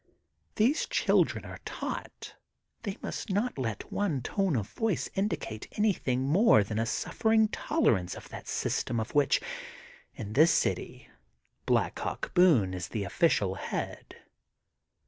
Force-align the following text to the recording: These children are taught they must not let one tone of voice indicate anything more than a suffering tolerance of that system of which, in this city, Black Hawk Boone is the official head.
These 0.55 0.87
children 0.87 1.45
are 1.45 1.59
taught 1.63 2.33
they 2.81 2.97
must 3.03 3.29
not 3.29 3.59
let 3.59 3.91
one 3.93 4.23
tone 4.23 4.55
of 4.55 4.65
voice 4.67 5.11
indicate 5.13 5.67
anything 5.73 6.23
more 6.23 6.63
than 6.63 6.79
a 6.79 6.87
suffering 6.87 7.47
tolerance 7.49 8.15
of 8.15 8.27
that 8.29 8.47
system 8.47 8.99
of 8.99 9.13
which, 9.13 9.39
in 10.15 10.33
this 10.33 10.49
city, 10.51 11.07
Black 11.67 11.99
Hawk 11.99 12.33
Boone 12.33 12.73
is 12.73 12.87
the 12.87 13.03
official 13.03 13.53
head. 13.53 14.15